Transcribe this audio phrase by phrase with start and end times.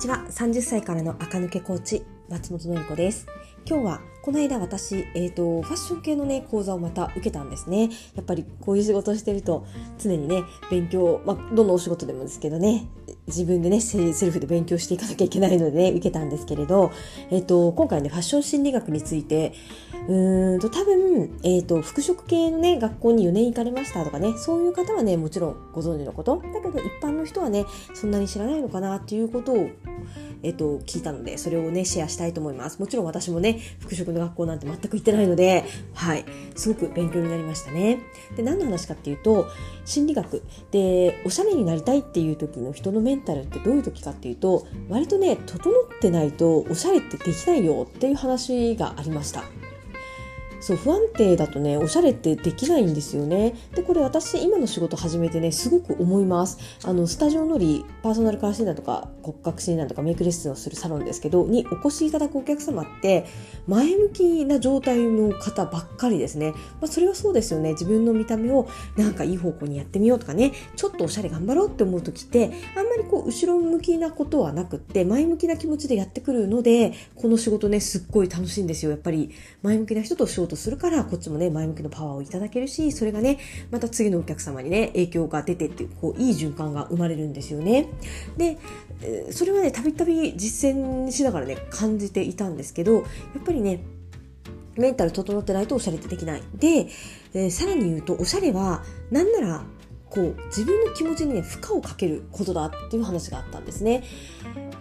[0.00, 0.24] ちは。
[0.30, 3.26] 30歳からの垢抜けコーチ松本の子です。
[3.66, 7.90] 今日はこの間私、えーと、ファッション系のね講座をまた受けたんですね。
[8.14, 9.66] やっぱりこういう仕事をしてると
[9.98, 12.86] 常にね勉強、まあ、どのお仕事でもですけどね。
[13.26, 16.90] 自分でねセルフで勉強していかなきゃいけないのでね受けたんですけれど、
[17.30, 19.54] えーと、今回ねファッション心理学について
[20.08, 29.70] うーんと多分、えーと、服飾系のね学校に4年行かれましたとかねそういう方はねもちろんご存知のことだけど一般の人はねそんなに知らないのかなっていうことを
[30.42, 32.78] えっと、聞いたので、それをね、シェアしたいと思います。
[32.80, 36.24] もちろん私もね、服飾の学校なんて全く行ってないので、はい、
[36.56, 37.98] すごく勉強になりましたね。
[38.36, 39.46] で、何の話かっていうと、
[39.84, 49.44] 心理学で、おしゃれになりたいっていう時の人のメンタルってどういう時かっていうと、割とね、整ってないとおしゃれってできないよっていう話がありました。
[50.60, 53.54] そう不安定だとねおしゃれってできないんですよね。
[53.74, 56.58] でこれ私今の仕事始めてねすごく思います。
[56.84, 63.26] あのスタジオのりパーソナルカラー診断とか骨格診断とかメイクレッスンをするサロンですけどにお越しいただくお客様って
[63.66, 67.72] 前向きな状態の方ばっかりですね、まあ、それはそうですよね。
[67.72, 70.52] 自分の見た目をなんかいい方向にやってみようとかね。
[70.76, 78.90] ちょっとおしゃれ頑張ろうって思う時ってあんまりこう後ろ向きなことはなくって前向きな気持ちでやってくるのでこの仕事ねすっごい楽しいんですよ。
[78.90, 79.30] やっぱり
[79.62, 83.38] 前向きな人と仕事とするからこっちもね前向きのパワーをいただけるしそれがね
[83.70, 87.88] また次のお客様にね影響が出てっていうこういい循環が生まれるんですよね
[88.36, 88.58] で
[89.32, 93.82] それはねたびたび実践しながらね感じていたんですけどやっぱりね
[94.76, 96.42] メンタル整ってないとおしゃれってできない。
[96.54, 96.88] で、
[97.34, 99.64] えー、さらに言うと、おしゃれは、なんなら、
[100.08, 104.04] こう、自分の気持ちにね、負荷をかけることだっていう話があったんですね。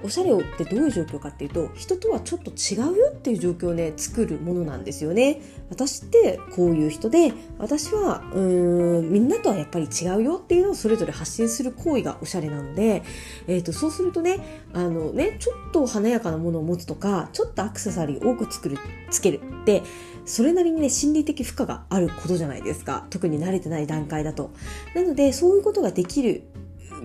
[0.04, 5.42] おしゃれをってどういう状況かっていうと人とはちょっと違うよっていう状況をね作るものなんですよね。
[5.70, 13.04] 私ってこういう人で私はうーんみんなとはやっぱり違うよっていうのをそれぞれ発信する行為がおしゃれなので、
[13.48, 14.40] えーと、そうするとね
[14.74, 18.78] あのねちょっと華やかなものを持つとかちょっとアクセサリー多く作る
[19.12, 19.84] つけるって
[20.26, 23.08] それなりにね心理的負荷があることじゃないですか。
[23.10, 24.52] 特に慣れてない段階だと。
[24.94, 26.44] なのでそういうことができる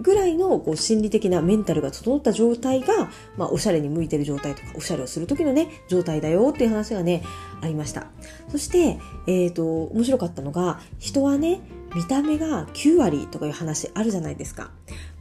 [0.00, 7.22] ぐらいのこう心理的なメンタルが整った状態が、まあ、おしゃれに向いてる状態とか、おしゃれをする時のね、状態だよっていう話がね、
[7.60, 8.06] ありました。
[8.49, 11.60] そして、えっ、ー、と、面白かったのが、人はね、
[11.94, 14.71] 見た目が9割とかいう話あるじゃないですか。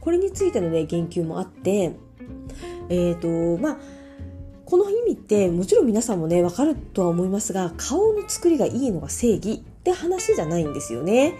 [0.00, 1.92] これについてのね、言及もあって、
[2.88, 3.78] えっ、ー、と、まあ、
[4.64, 11.34] この意味ってもちろん皆さんもね、わかるとは思いますが、顔の作りがいいのが正義って話じゃないんですよね。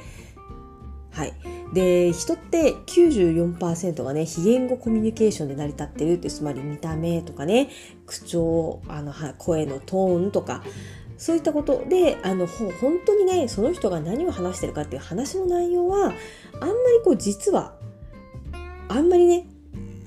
[1.11, 1.33] はい。
[1.75, 7.69] で人って94%がね非言語コミュニケーションで成り立ってるってつまり見た目とかね
[8.07, 10.63] 口調あの声のトーンとか
[11.19, 12.71] そういったことであの本
[13.05, 16.15] 当にねその人が何を話してるかっていう話の内容はあんま
[16.67, 16.73] り
[17.05, 17.75] こう実は
[18.89, 19.47] あんまりね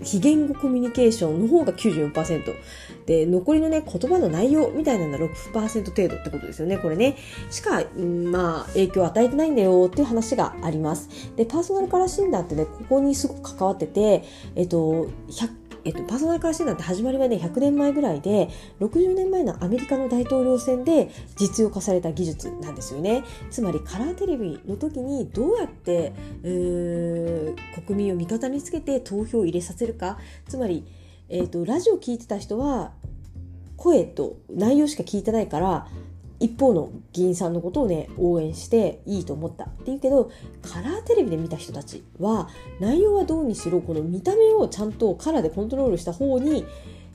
[0.04, 2.56] 非言語コミュニケーションの方が94%。
[3.06, 6.78] で、残りのね、言葉の内容みたいなのは6%程度ってことですよね。
[6.78, 7.16] これね。
[7.50, 11.10] しか、うんまあ、影響を与えてないんだよっていう話があります。
[11.36, 14.24] で、パーソナルカラー診断ってね、ここにすごく関わってて、
[14.56, 18.50] えっと、100えっと、パーソナルカラー診断って始まりはね100年前ぐらいで
[18.82, 23.24] 60年前のアメリカの大統領選で実用化された技術なんですよね。
[23.50, 26.12] つまりカラーテレビの時にどうやって、
[26.44, 30.18] えー、国民を味方につけて投票を入れさせるか。
[30.50, 30.86] つまり、
[31.30, 32.92] えーと、ラジオ聞いてた人は
[33.78, 35.88] 声と内容しか聞いてないから
[36.40, 40.32] 一方の議員さんのことをね応援していいと思ったっていうけど
[40.62, 42.50] カラーテレビで見た人たちは
[42.80, 46.66] 内容はどうにしろこの見た目をちゃんとカラーでコントロールした方に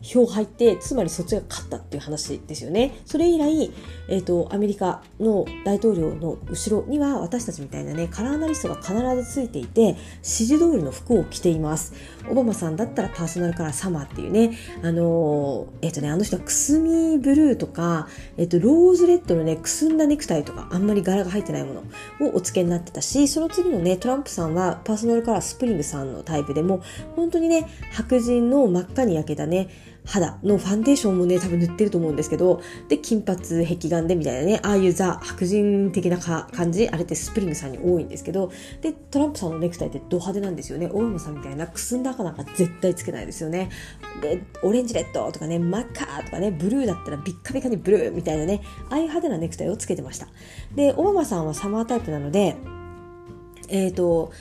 [0.03, 3.01] 票入ってつまりそっちが勝ったっていう話ですよね。
[3.07, 3.73] それ以来、
[4.09, 11.95] えーと、アメリカの大統領の後ろには私たちみたいなねカラーアナリストが必ずついていて指示通りの服を着ています。
[12.29, 21.81] オバマさんだったらパーソナルカラーサマーっていうねあのー、えっ、ー、とねあの人はくすみブルーとか、えっ、とローズレッドのねくすんだネクタイとかあんまり柄が入ってないもの
[22.29, 26.83] をお付けになってたしその次のねトランプさんはパーソナルカラースプリングさんのタイプでも
[27.17, 29.69] 本当にね白人の真っ赤に焼けたね
[30.05, 38.51] 肌のファンデーションもね、多分塗ってると思うんですけど、で、金髪、碧眼でみたいなね、ああいうザ、白人的な感じ、あれってスプリングさんに多いんですけど、
[38.81, 40.91] で、トランプさんのネクタイってド派手なんですよね。
[40.93, 43.71] オバマさんみたいなくすんだ赤なんか絶対つけないですよね。
[44.21, 48.61] で、オレンジレッドとかね、真っ赤とかね、ブルーだったらビッカビカにブルーみたいなね、
[48.91, 50.27] ああいう派手なネクタイをつけてました。
[50.75, 52.57] で、オバマさんはサマータイプなので、
[53.69, 54.33] えっ、ー、と、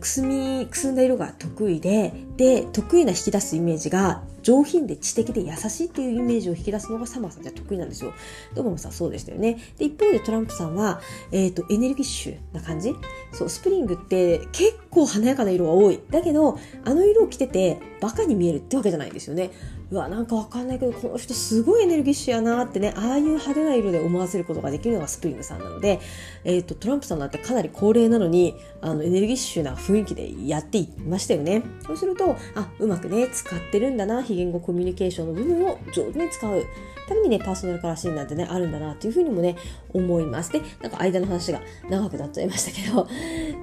[0.00, 8.12] くすみ、くすんだ色が得意で、で、得意な引き出すイメージが上品で知的で優しいっていうイメージを引き出すのがサマーさんじゃ得意なんですよ。
[8.54, 9.58] ドバムさんそうでしたよね。
[9.78, 11.00] で、一方でトランプさんは、
[11.32, 12.94] えっ、ー、と、エネルギッシュな感じ
[13.32, 16.00] そう、スプリングって結構華やかな色が多い。
[16.10, 19.50] だけど、あの色を着ててバカに見えるってわけじゃないんですよね。
[19.90, 26.00] うわ、なんかわかんないけど、この人すごいエネルギッシュやなってね、ああいう派手な色で思わせることができるのがスプリングさんなので、
[26.44, 31.62] えっ、ー、と、トランプさんなんてかなり高齢なのに、あの、エネルギッシュな雰囲気でやっていましたよね。
[31.84, 36.64] そうすると、あ、うまくね、使ってるんだな、非言語コミュニケーションの部分を上手に使う。
[37.08, 39.56] ためにね、パーソナルカラーシーンなんてね、あるんだなっていうふうにもね、
[39.92, 40.52] 思います。
[40.52, 43.08] で、なんか間の話が長くなっちゃいましたけど、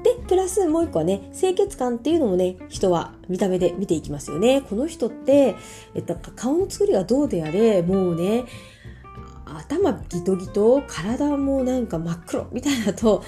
[0.04, 4.62] で、プラスもう一個はね、清潔感っていうのもね、人は見た目で見ていきますよね。
[4.62, 5.56] この人って、
[5.96, 8.46] えっと、顔の作りがどうであれ、もうね、
[9.46, 13.24] 頭ギトギト、体もなんか真っ黒みたいだと、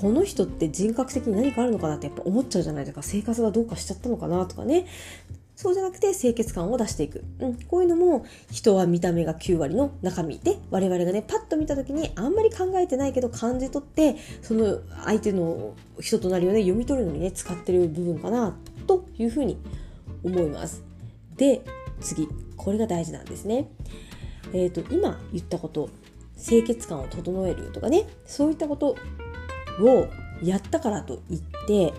[0.00, 3.02] この人って人格的に何かあるのかなってやっぱ思っちゃうじゃないですか。
[3.02, 4.86] 生活がどうかしちゃったのかなとかね。
[5.56, 7.24] そうじゃなくて清潔感を出していく。
[7.40, 18.54] うん、こういうのも人は見た目が9割の中身で我々がねパッと見た時にあんまり考えてないけど感じ取ってその相手の人となりをね読み取るのにね使ってる部分かな
[18.86, 19.58] というふうに
[20.22, 20.84] 思います。
[21.36, 21.62] で
[22.00, 22.28] 次
[22.58, 23.70] これが大事なんですね。
[24.52, 25.88] えっ、ー、と今言ったこと
[26.38, 28.88] 清潔感を整えるとかねそういったこと
[29.80, 30.06] を
[30.42, 31.94] やったからといって、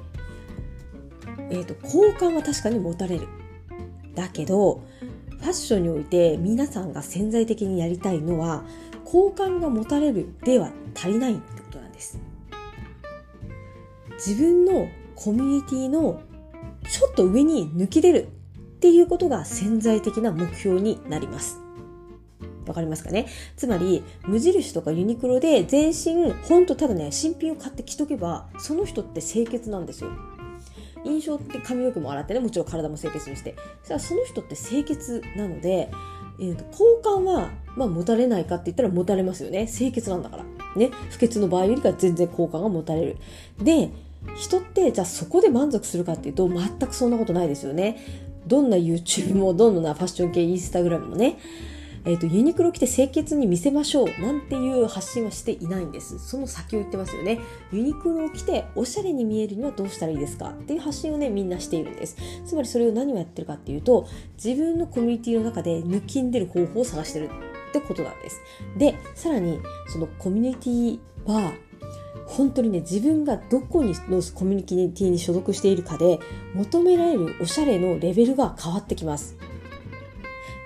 [1.49, 3.27] えーと好感は確かに持たれる
[4.17, 4.81] だけど
[5.29, 8.63] ファッションにおいて皆さんが潜在的にやりたいのは
[9.05, 12.19] 好感が持たれるでは足りないってことなんです。
[14.15, 16.19] 自分のコミュニティの
[16.89, 21.59] ちょっと上に抜き出るっていうことが潜在的な目標になります。
[22.65, 23.27] わかりますかね？
[23.55, 30.09] つまり無印とかユニクロで全身ほんとただね新品を買って着とけばその人って清潔なんですよ。
[31.05, 33.55] 印象って髪の毛も洗ってねもちろん体も清潔にして。
[33.83, 35.89] そらその人って清潔なので、
[36.39, 39.67] えーと、好感は、まあ、持たれないかって言ったら持たれますよね。
[39.67, 40.45] 清潔なんだから。
[40.75, 40.91] ね。
[41.09, 43.17] 不潔の場合よりか全然好感が持たれる。
[43.61, 43.91] で
[44.35, 47.97] 人ってじゃあそこで満足するかっていうと全くそんなことないですよね。
[48.45, 51.37] どんな YouTube もどんなファッション系インスタグラムもね。
[52.07, 56.17] え、ー、と、ユニクロ着て清潔に見せましょうなんていう発信はしていないんです。
[56.19, 57.39] その先を言ってますよね。
[57.73, 60.51] ユニクロを着ておしゃれに見えるにはどうしたらいいですか？
[60.51, 62.15] っていう発信をね、みんなしているんです。
[62.45, 64.07] つまりそれを何をやってるかっていうと、
[64.41, 68.39] 自分のコミュニティの中で抜きんでる方法を探してるってことなんです。
[68.77, 70.99] で、さらに、そのコミュニティ
[71.29, 71.51] は、
[72.25, 76.19] 本当にね、自分がどこにのコミュニティに所属しているかで
[76.53, 79.37] 求められるおしゃれのレベルが変わってきます。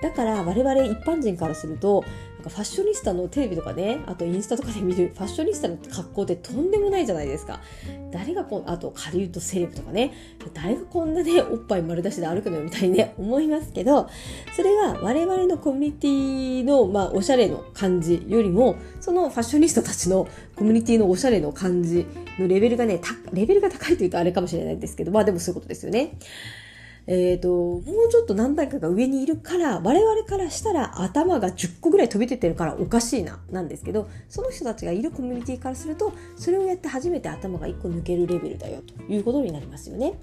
[0.02, 2.04] だから我々一般人からすると
[2.36, 7.62] なんかファッショニスタのテレビとかねあとインスタとかで見るファッショニスタの格好ってとんでもないじゃないですか。
[8.12, 10.12] 誰がこあとカリウッドセレブとかね
[10.54, 14.10] 誰がこんなねおっぱい丸出しで歩くのよみたいにね思いますけど
[14.54, 22.06] それが我々のコミュニティのまあおしゃれの感じよりもそのファッショニスタたちのコミュニティのおしゃれの感じ
[22.40, 23.00] のレベルがね
[23.32, 26.18] レベルが高いというとあれかもしれないんですけどまあでもそういうことですよね。
[27.08, 40.14] えっ、ー、と、もうちょっと何段階か上にいるから、我々からしたら頭が10個ぐらい飛び出てるからおかしいな、なんですけど、その人たちがいるコミュニティからすると、それをやって初めて頭が1個抜けるレベルだよ、ということになりますよね。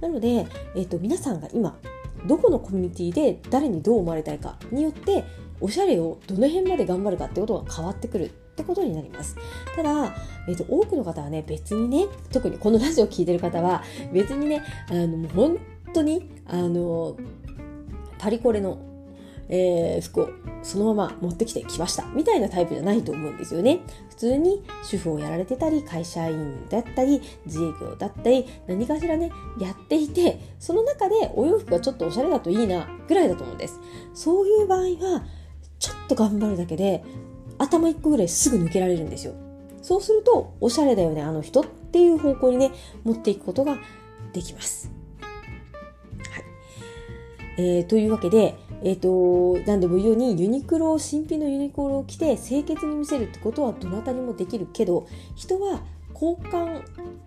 [0.00, 1.78] なので、えっ、ー、と、皆さんが今、
[2.26, 5.24] どこのコミュニティで誰にどう思われたいかによって、
[5.60, 9.36] おしゃれをどの辺まで頑張るかってことが変わってくるってことになります。
[9.74, 10.14] ただ、
[10.48, 15.58] えーと、多くの方はね、別にね、特にこのラジオを聴いてる方は、別にね、あの、本
[15.96, 17.16] 当に、あの、
[18.18, 18.78] パリコレの、
[19.48, 20.30] えー、服を
[20.62, 23.80] そのまま持ってきてきましたみたいなタイプじゃないと思うんですよね。
[24.10, 33.78] 普通に主婦をやられてたり、会社員だったり、自営業だったり、何かしらね、やっていて、その中でお洋服がちょっとおしゃれだといいな、ぐらいだと思うんです。
[34.14, 35.24] そういう場合は、
[35.78, 37.04] ちょっと頑張るだけで、
[37.58, 39.34] 頭1個ぐらいすぐ抜けられるんですよ。
[39.82, 42.72] そうすると、おしゃれだよね、あの人っていう方向にね、
[43.04, 43.78] 持っていくことが
[44.32, 44.90] できます。
[47.58, 55.80] えー、というわけで、え、ー、と、何度も言うようにユニクロを、新品のユニクロを着て清潔に見せるってことはどなたにもできるけど、人は
[56.12, 56.82] 交換、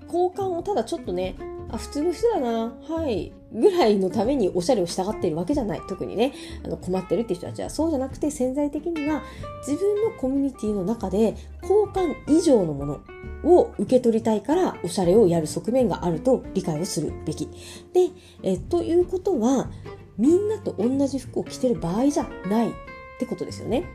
[0.05, 1.35] 交換をただちょっとね、
[1.71, 5.81] あ、普通の人だな、はい、ぐらいのためにおしゃれをしたがっているわけじゃない。
[5.87, 6.33] 特にね、
[6.63, 9.21] あの困ってるって人たちはそうじゃなくて潜在的には
[9.67, 12.99] 自分のコミュニティの中で交換以上のもの
[13.43, 17.47] を受け取りたいからおしゃれをやる側面があると理解をするべき。
[17.93, 18.09] で、
[18.43, 19.69] えということは、
[20.17, 22.71] みんなと同じ服を着てる場合じゃないっ
[23.19, 23.85] てことですよね。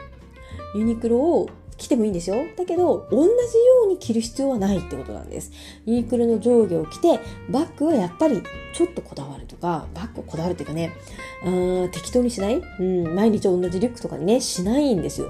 [0.75, 2.37] ユニクロを着てもいいんですよ。
[2.57, 3.33] だけど、同じよ
[3.87, 5.51] うに着る必要はないってことなんです。
[5.87, 10.93] ユニクロの上下を着て、バッグはやっぱりちょっとこだわるとか、バッグをこだわるっていうかね、
[11.43, 12.63] あ適当にしない？
[12.81, 15.29] うん、毎日同じリュックとかにね、しないんですよ。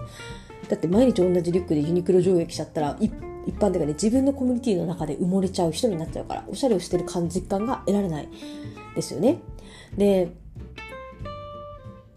[0.68, 3.12] だって毎日同じリュックでユニクロ上下着ちゃったら、一
[3.58, 8.28] 般的にね、自分のコミュニティの中で埋もれちゃう人になっちゃうから、おしゃれをしてる感実感が得られない
[8.94, 9.40] ですよね。
[9.96, 10.32] で、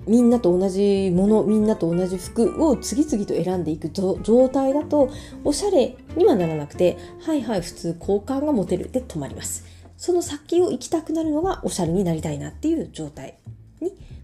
[0.08, 5.10] みんなと同じもの、みんなと同じ服を次々と選んでいく状態だと、
[5.44, 9.66] おしゃれにはならなくて、はいはい、普通好感が持てるで止まります。
[9.98, 13.40] その先を行きたくなるのがおしゃれになりたいなっていう状態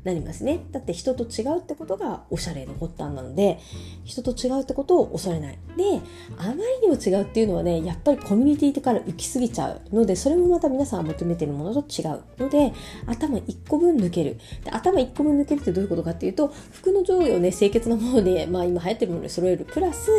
[0.03, 0.65] なりますね。
[0.71, 3.59] だって人と違うってことがおしゃれの発端なので、
[4.03, 5.57] 人と違うってことを恐れない。
[5.77, 6.01] で、
[6.37, 12.73] あまりにも違うっていうのはね、やっぱりコミュニティから浮きすぎちゃうので、それもまた皆さん求めてるものと違うので、
[13.07, 14.37] 頭1個分抜ける。
[14.63, 19.65] で頭1個分抜けるってどういうことかっていうと、服の上下をね、清潔なもので、まあ今流行ってるもので揃える。
[19.65, 20.11] プラス、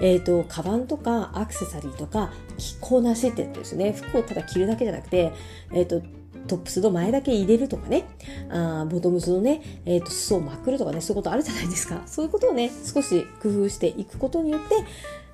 [0.00, 5.32] えっ、ー、と、カバンとかアクセサリーとか着こなしってですね、服をただ着るだけじゃなくて、
[5.72, 8.04] えっ、ー、と、トップスの前だけ入れるとかね、
[8.50, 12.02] あボトムスのね、えっ、ー、と、裾をまくるとかね、そういうことあるじゃないですか。
[12.06, 14.76] そういうことをね、少し工夫していくことによって、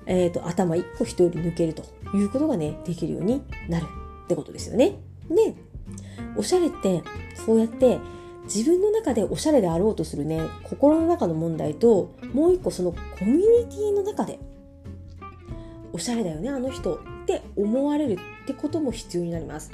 [0.05, 1.83] えっ、ー、と、頭一個人より抜けると
[2.15, 3.85] いうことがね、できるようになる
[4.25, 4.95] ってことですよね。
[5.29, 5.53] で、
[6.35, 7.03] おしゃれって、
[7.45, 7.99] そうやって
[8.45, 14.39] 自分の中でおしゃれであろうとするね、心の中の問題と、もう一個そのコミュニティの中で、
[15.93, 19.71] おしゃれだよね、あの人って思われるってことも必要になります。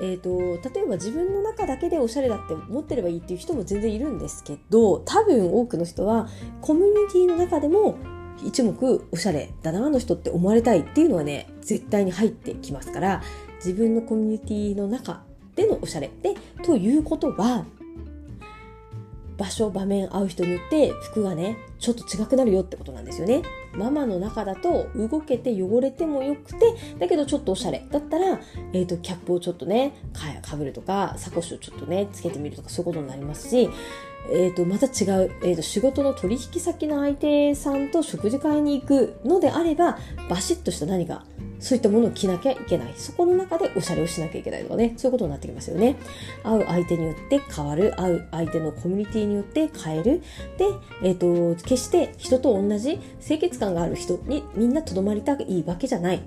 [0.00, 6.28] えーと、例えば自分の中だけでおしゃれだって思ってればいいっていう人も全然いるんですけど多分多くの人は
[6.60, 7.96] コミュニティの中でも
[8.44, 13.22] 一目おしゃれだなあの人って思われたいっていうのはね絶対に入ってきますから
[13.56, 15.22] 自分のコミュニティの中
[15.56, 17.64] でのおしゃれでということは
[19.38, 23.42] 場所場面会う人によって服がねちょっと違くなるよってことなんですよね。
[23.72, 27.86] ママの中だと動けて汚れてもよくてだけどちょっとおしゃれ。
[27.90, 28.40] だったら、
[28.72, 29.94] えーと、キャップをちょっとね
[30.42, 33.70] かぶるとかサコッシュをちょっとねつけてみるとかそういうことになりますし
[34.30, 41.24] えーと、また違う、えーと、仕事の取引先の相手さんと食事会に行くのであればバシッとした何か
[41.60, 42.94] そういったものを着なきゃいけない。
[42.96, 45.96] そこの中でおしゃれをしなきゃいけないとかね、そういうことになってきますよね。
[46.44, 50.22] 会う相手によって変わる、会う相手のコミュニティによって変える。
[50.56, 50.66] で、
[51.02, 56.22] えっ、ー、と、決して人と同じ清潔感がある人にみんなとどまりたいわけじゃない。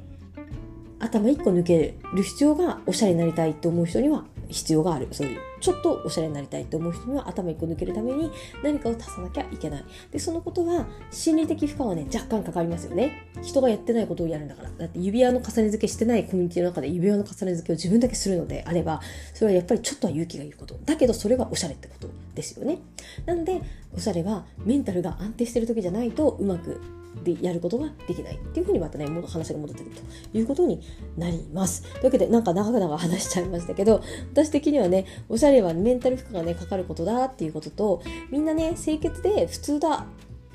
[0.99, 5.07] 頭一個抜ける必要がおしゃれになりたいと思う人には必要がある。
[5.11, 8.31] そういう、ちょっとおしゃれになりたいと思う人には頭一個抜けるために
[8.63, 9.85] 何かを足さなきゃいけない。
[10.11, 13.27] で、そのことは心理的負荷はね、若干かかりますよね。
[13.41, 14.69] 人がやってないことをやるんだから。
[14.77, 19.01] だって指輪の重ね付けしてないコミュニティの中で指輪の重ね付けを自分だけするのであれば、
[19.33, 20.77] それはやっぱりちょっとは勇気がいること。
[20.83, 22.79] だけどそれはおしゃれってことですよね。
[23.25, 23.61] なので、
[23.95, 26.81] おしゃれはメンタルが安定してる時じゃないとうまく
[27.23, 29.95] でやることができないっていうふうにまたね話が戻ってくる
[30.31, 30.81] ということに
[31.17, 31.83] なります。
[31.83, 34.01] というわけでなんか長々話しちゃいましたけど
[34.33, 38.01] 私的にはねおしゃれはメンタル負荷がねかかることだっていうことと
[38.31, 40.05] みんなね清潔で普通だ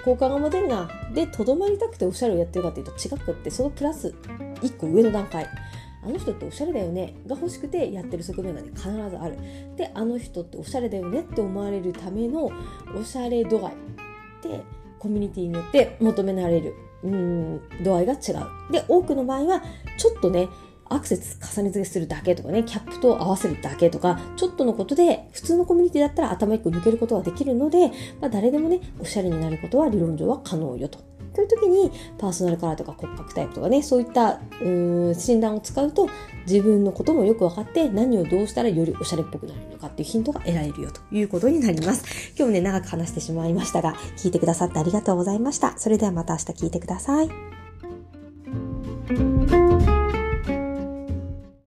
[0.05, 0.89] 効果が持てるな。
[1.15, 4.15] でとどまりたくておしゃれをやってるかっていうと違くってそのプラス
[4.63, 5.49] 1個上の段階。
[6.05, 7.15] あの人っておしゃれだよね。
[7.27, 9.37] が欲しくてやってる側面がね必ずある。
[9.77, 12.53] であの人っておしゃれだよねって思われるための
[12.97, 13.73] おしゃれ度合い。
[14.43, 14.63] で
[15.07, 18.73] コミュニティによって求められるうん度合いが違う。
[18.73, 19.63] で、多くの場合は、
[19.97, 20.49] ちょっとね、
[20.89, 27.89] アクセス重ね付けするだけとかね、キャップと合わせるだけとか、ちょっとのことで、普通のコミュニティだったら頭一個抜けることはできるので、
[28.21, 30.99] まあ、誰でもね、おしゃれになることは理論上は可能よと。
[31.37, 34.69] という時にパーソナルカラーとか骨格タイプとかねそういったう
[35.11, 36.09] ん診断を使うと
[36.47, 42.33] 自分のこともよく分かって何をどうしたらよりおしゃれっぽくなるのかっていうヒントが得られるよということになります。
[42.37, 45.77] 今日もね長く話してしまいましたが聞いてくださってありがとうございました。
[45.79, 47.29] それではまた明日聞いてください。